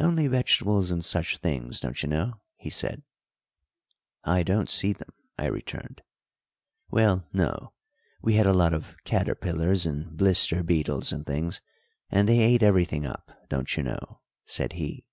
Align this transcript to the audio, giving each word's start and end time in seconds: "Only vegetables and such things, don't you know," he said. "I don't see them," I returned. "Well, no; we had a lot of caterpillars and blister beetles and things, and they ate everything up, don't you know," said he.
"Only 0.00 0.26
vegetables 0.26 0.90
and 0.90 1.04
such 1.04 1.36
things, 1.38 1.78
don't 1.78 2.02
you 2.02 2.08
know," 2.08 2.40
he 2.56 2.70
said. 2.70 3.04
"I 4.24 4.42
don't 4.42 4.68
see 4.68 4.92
them," 4.92 5.10
I 5.38 5.46
returned. 5.46 6.02
"Well, 6.90 7.28
no; 7.32 7.72
we 8.20 8.32
had 8.32 8.46
a 8.48 8.52
lot 8.52 8.74
of 8.74 8.96
caterpillars 9.04 9.86
and 9.86 10.16
blister 10.16 10.64
beetles 10.64 11.12
and 11.12 11.24
things, 11.24 11.60
and 12.10 12.28
they 12.28 12.40
ate 12.40 12.64
everything 12.64 13.06
up, 13.06 13.30
don't 13.48 13.76
you 13.76 13.84
know," 13.84 14.22
said 14.44 14.72
he. 14.72 15.06